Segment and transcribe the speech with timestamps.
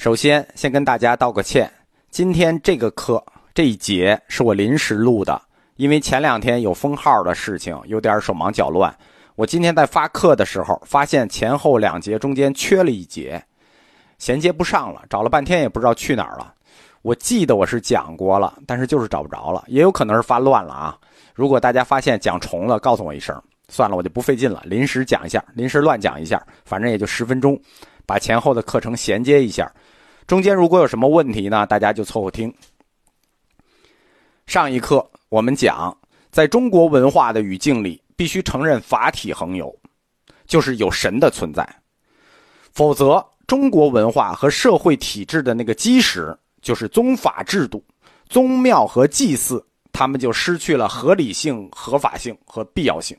[0.00, 1.70] 首先，先跟大家道个歉，
[2.10, 5.38] 今天这个课这一节是我临时录的，
[5.76, 8.96] 因为前两天有封号的事情，有点手忙脚乱。
[9.34, 13.44] 我今天在发课的时候，发现前后两节中间缺了一节，
[14.16, 16.54] 衔接不上了，找了半天也不知道去哪儿了。
[17.02, 20.96] 我记得我是讲过了，但是就是找不着了，也有可能是发乱了啊。
[21.34, 23.38] 如果大家发现讲重了，告诉我一声。
[23.68, 27.60] 算了，我就不费劲了，临时讲一下，临时乱讲一下，反正也就十分钟，
[28.06, 29.70] 把前后的课程衔接一下。
[30.30, 32.54] 中间如果有什么问题呢，大家就凑合听。
[34.46, 35.98] 上一课我们讲，
[36.30, 39.76] 在中国文化的语境里，必须承认法体恒有，
[40.46, 41.68] 就是有神的存在，
[42.72, 47.84] 否则中国文化和社会体制的那个基石，就是宗法制度、
[48.28, 53.18] 宗庙和祭祀，他们就失去了合理性、合法性和必要性。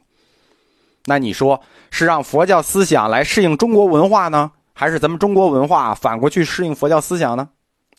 [1.03, 4.49] 那你说是让佛教思想来适应中国文化呢？
[4.73, 7.49] 还是咱们中国文化反过去适应佛教思想呢？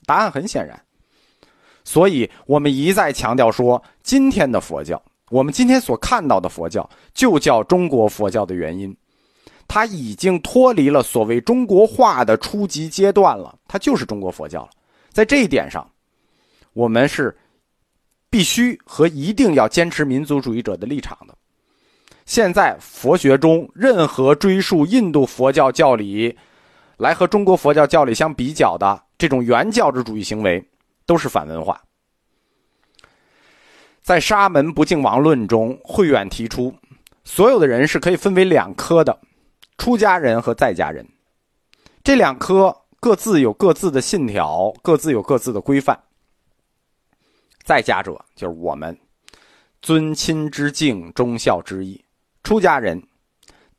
[0.06, 0.80] 答案很显然。
[1.84, 8.97] 所以我们一再强调说，今天的佛教，我们今天所看到的佛教，就叫中国佛教的原因，
[9.69, 14.70] 它已经脱离了所谓中国化的初级阶段了，它就是中国佛教了。
[15.10, 15.88] 在这一点上，
[16.72, 17.36] 我们是
[18.30, 21.36] 必须和一定要坚持民族主义者的立场的。
[22.25, 26.36] 现在佛学中任何追溯印度佛教教理。
[27.03, 30.64] 来和中国佛教教理相比较的这种原教旨主义行为，
[31.05, 31.83] 都是反文化。
[34.03, 36.72] 在《沙门不净王论》中，慧远提出，
[37.25, 39.19] 所有的人是可以分为两科的：
[39.78, 41.05] 出家人和在家人。
[42.05, 45.98] 这两科各自有各自的信条，各自有各自的规范。
[47.64, 48.97] 在家者就是我们，
[49.81, 52.00] 尊亲之敬，忠孝之义；
[52.44, 53.03] 出家人。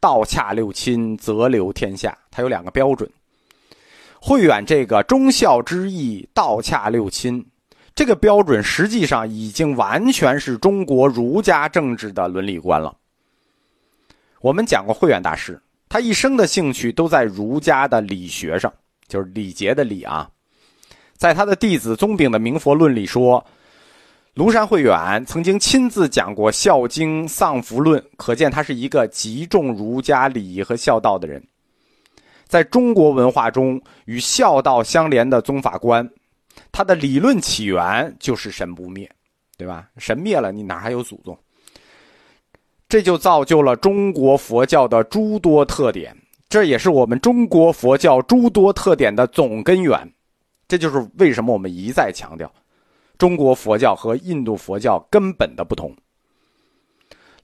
[0.03, 2.17] 道洽六亲，则留天下。
[2.29, 3.09] 它有两个标准。
[4.19, 7.45] 慧远这个忠孝之义、道洽六亲
[7.95, 12.93] 这个标准，实际上已经完全是中国儒家政治的伦理观了。
[14.41, 18.73] 我们讲过，慧远大师他一生的兴趣都在儒家的理学上，
[19.07, 20.29] 就是礼节的礼啊。
[21.15, 23.41] 在他的弟子宗炳的《明佛论》里说。
[24.35, 31.41] 庐山慧远曾经亲自讲过《孝经》《丧服论》，可见他是一个极重儒家礼仪和孝道的人。
[32.47, 36.09] 在中国文化中，与孝道相连的宗法观，
[36.71, 39.07] 它的理论起源就是神不灭，
[39.55, 39.87] 对吧？
[39.97, 41.37] 神灭了，你哪还有祖宗？
[42.89, 46.15] 这就造就了中国佛教的诸多特点，
[46.49, 50.11] 这也是我们中国佛教诸多特点的总根源。
[50.67, 52.51] 这就是为什么我们一再强调。
[53.23, 55.95] 中国佛教和印度佛教根本的不同。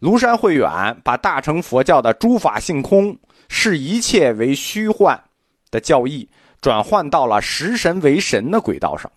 [0.01, 3.17] 庐山慧远把大乘佛教的诸法性空、
[3.47, 5.23] 视一切为虚幻
[5.71, 6.27] 的教义，
[6.59, 9.09] 转换到了食神为神的轨道上。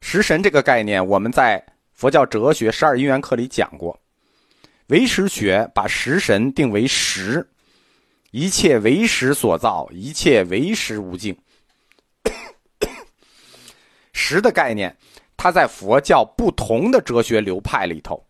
[0.00, 3.96] 食神这个概念，我们在佛教哲学十二因缘课里讲过。
[4.88, 7.48] 唯识学把食神定为实，
[8.32, 11.38] 一切唯识所造，一切唯识无境。
[14.20, 14.94] 十的概念，
[15.36, 18.20] 它在佛教不同的哲学流派里头，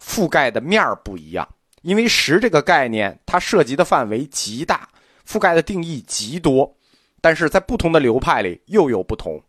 [0.00, 1.46] 覆盖的面儿不一样。
[1.82, 4.88] 因为十这个概念，它涉及的范围极大，
[5.28, 6.72] 覆盖的定义极多，
[7.20, 9.42] 但是在不同的流派里又有不同。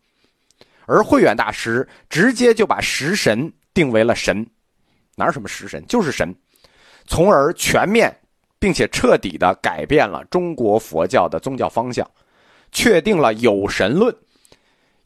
[0.88, 4.46] 而慧远大师直接就把食神定为了神，
[5.16, 6.36] 哪有什么食神，就是神，
[7.06, 8.12] 从而全面
[8.58, 12.10] 并且彻底的改变了中国佛教的宗教方向，
[12.72, 14.16] 确定了有神论。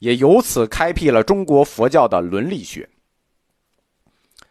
[0.02, 2.88] 也由此开辟了中国佛教的伦理学。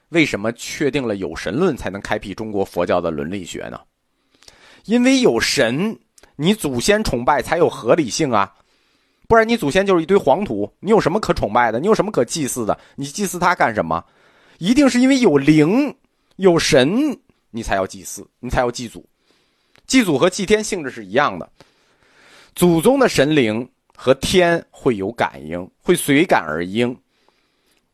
[0.08, 3.78] 为什么确定了有神论才能开辟中国佛教的伦理学呢？
[4.86, 6.00] 因为有神，
[6.38, 8.50] 你祖先崇拜才有合理性啊，
[9.28, 11.82] 不然你祖先就是一堆黄土，你有什么可崇拜的？
[11.82, 12.80] 你有什么可祭祀的？
[12.96, 14.02] 你祭祀他干什么？
[14.58, 15.94] 一定是因为有灵、
[16.38, 17.20] 有神，
[17.50, 19.06] 你才要祭祀，你才要祭祖。
[19.86, 21.52] 祭祖和祭天性质是一样的，
[22.56, 23.70] 祖宗的神灵。
[24.04, 26.98] 和天会有感应，会随感而应，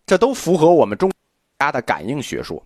[0.06, 1.12] 这都符合我们中
[1.60, 2.66] 家的感应学说。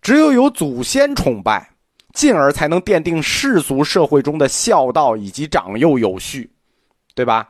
[0.00, 1.68] 只有有祖先崇拜，
[2.14, 6.50] 进而才能奠定世俗社会中的孝道以及长幼有序，
[7.14, 7.46] 对吧？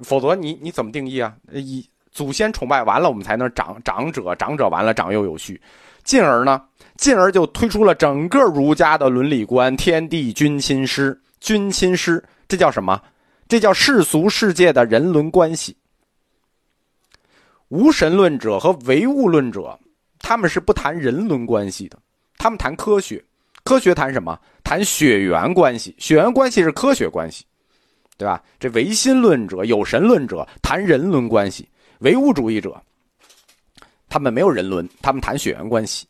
[0.00, 1.32] 否则你你怎么定义啊？
[1.52, 5.62] 以祖先崇拜完了，我们才能长长者，长者完了长幼有序，
[6.02, 6.60] 进而呢，
[6.96, 13.00] 进而就推出了整个儒家的伦理观：天地君亲师，君亲师，这叫什么？
[13.46, 15.76] 这叫世俗世界的人伦关系。
[17.68, 19.78] 无神论者和唯物论者，
[20.18, 21.98] 他们是不谈人伦关系的，
[22.36, 23.24] 他们谈科学。
[23.64, 24.38] 科学谈什么？
[24.62, 25.94] 谈血缘关系。
[25.98, 27.44] 血缘关系是科学关系，
[28.18, 28.42] 对吧？
[28.60, 31.68] 这唯心论者、有神论者谈人伦关系，
[32.00, 32.80] 唯物主义者
[34.08, 36.06] 他们没有人伦，他们谈血缘关系。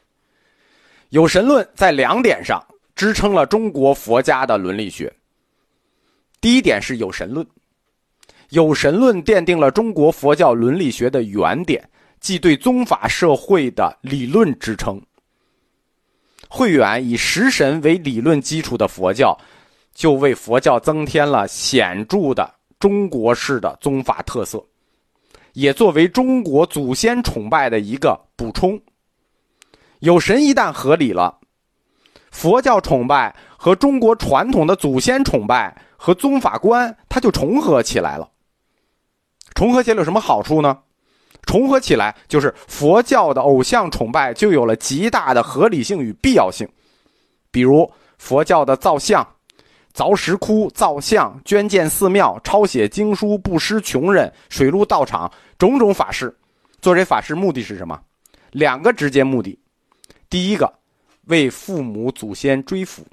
[1.10, 2.60] 有神论在两点上
[2.96, 5.12] 支撑了中国佛家的伦理学。
[6.44, 7.46] 第一点是有神论，
[8.50, 11.88] 有神论奠定了中国佛教伦理学的原点，
[12.20, 15.00] 即对宗法社会的理论支撑。
[16.46, 19.34] 慧远以十神为理论基础的佛教。
[19.94, 24.62] 就为佛教增添了显著的中国式的宗法特色，
[25.54, 28.78] 也作为中国祖先崇拜的一个补充。
[30.00, 31.38] 有神一旦合理了，
[32.32, 38.30] 佛教崇拜和中国传统的祖先崇拜和宗法官，它就重合起来了。
[39.54, 40.78] 重合起来有什么好处呢？
[41.46, 46.68] 重合起来就是佛教的偶像崇拜就有了极大的合理性与必要性。
[47.50, 49.26] 比如佛教的造像。
[49.94, 56.36] 凿石窟、造像、捐建寺庙、抄写经书、布施穷人、水陆道场，种种法事，
[56.82, 57.98] 做这法事目的是什么？
[58.50, 59.56] 两个直接目的：
[60.28, 60.70] 第一个，
[61.28, 63.06] 为父母祖先追福，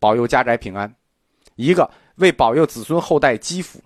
[0.00, 0.88] 保佑家宅平安；
[1.54, 1.88] 一个
[2.20, 3.82] 为保佑子孙后代积福，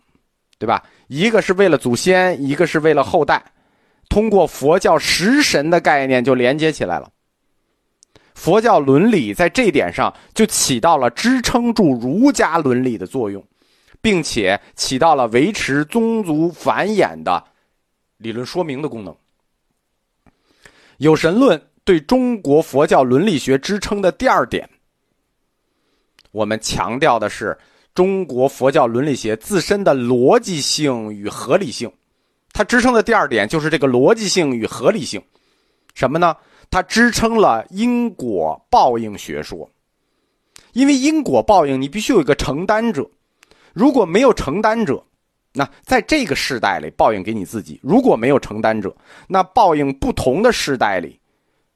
[0.59, 0.85] 对吧？
[1.09, 3.43] 一个是为了祖先，一个是为了后代，
[4.09, 7.11] 通过佛教食神的概念就连接起来了。
[8.35, 13.43] 佛教伦理在这点上就起到了支撑住儒家伦理的作用，
[14.01, 17.43] 并且起到了维持宗族繁衍的
[18.17, 19.15] 理论说明的功能。
[20.99, 24.69] 有神论对中国佛教伦理学支撑的第二点，
[26.33, 27.57] 我们强调的是
[27.95, 31.91] 中国佛教伦理学自身的逻辑性与合理性。
[32.53, 35.23] 它支撑的第二点就是这个逻辑性与合理性，
[35.95, 36.37] 什么呢？
[36.71, 39.69] 它支撑了因果报应学说，
[40.73, 43.09] 因为因果报应，你必须有一个承担者。
[43.73, 45.05] 如果没有承担者，
[45.53, 48.97] 那在这个世代里报应给你自己；如果没有承担者，
[49.27, 51.21] 那报应不同的世代里，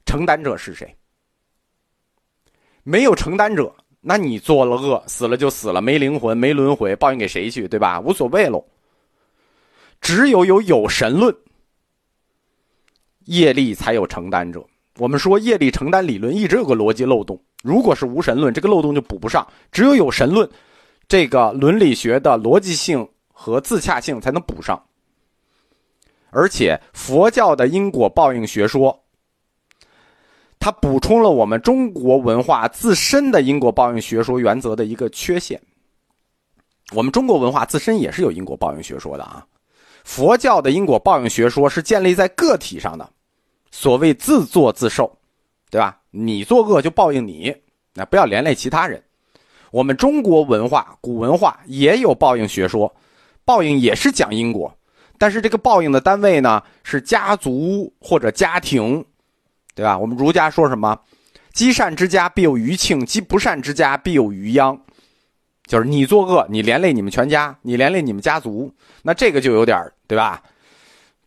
[0.05, 0.95] 承担者是谁？
[2.83, 7.67] 没有承担者，那你做了恶，死了就死了，没灵魂，没轮回，报应给谁去？
[7.67, 7.99] 对吧？
[7.99, 8.63] 无所谓喽。
[9.99, 11.35] 只有有有神论，
[13.25, 14.65] 业力才有承担者。
[14.97, 20.49] 我们说业力承担理论一直有个逻辑漏洞，如果是无神论，这个漏洞就补不上；只有有神论，
[21.07, 24.81] 这个伦理学的逻辑性和自洽性才能补上。
[26.31, 28.97] 而且佛教的因果报应学说，
[30.59, 35.59] 它补充了我们中国文化自身的因果报应学说原则的一个缺陷。
[36.91, 39.45] 我们中国文化自身也是有因果报应学说的啊，
[40.03, 43.09] 佛教的因果报应学说是建立在个体上的。
[43.71, 45.15] 所谓自作自受，
[45.69, 45.99] 对吧？
[46.11, 47.55] 你作恶就报应你，
[47.93, 49.01] 那不要连累其他人。
[49.71, 52.91] 我们中国文化、古文化也有报应学说，
[53.45, 54.75] 报应也是讲因果，
[55.19, 59.05] 但是这个报应的单位呢是家族或者家庭，
[59.79, 59.97] 对吧？
[59.97, 60.99] 我们儒家说什么？
[61.53, 64.77] 积善之家必有余庆，积不善之家必有余殃。
[65.67, 68.69] 就是你作恶，你连累你们全家，你连累你们家族，
[69.03, 70.43] 那这个就有点对吧？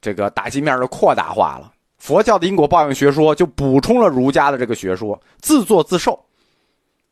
[0.03, 1.73] 这个打击面的扩大化了。
[1.97, 6.23] 佛教的因果报应学说就补充了儒家的这个学说，自作自受，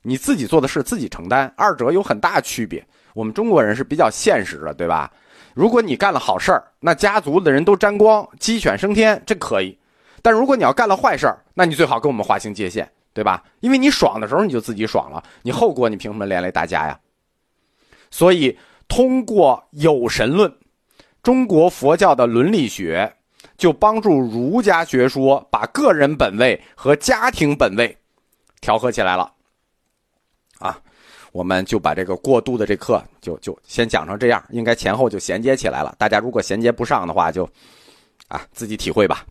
[0.02, 2.86] 你自己做的事自己承担，二者有很大区别。
[3.14, 5.10] 我们中国人是比较现实的，对吧？
[5.54, 9.76] 如果你干了好事儿，那家族的人都沾光，鸡犬升天，这可以；
[10.22, 13.42] 但如果你要干了坏事儿，那你最好跟我们划清界限，对吧？
[13.60, 16.98] 因为你爽的时候你就自己爽了，你后果你凭什么连累大家呀？
[18.10, 18.58] 所以，
[18.88, 20.52] 通过有神论，
[21.22, 23.12] 中国佛教的伦理学。
[23.56, 27.94] 就帮助儒家学说把个人本位和家庭本位
[28.60, 29.30] 调和起来了，
[30.58, 30.78] 啊，
[31.30, 35.94] 我们就把这个过渡的这课就就先讲成这样，应该前后就衔接起来了。
[35.98, 37.46] 大家如果衔接不上的话，就
[38.28, 39.26] 啊自己体会吧。